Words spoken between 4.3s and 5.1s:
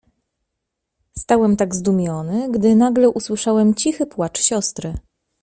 siostry."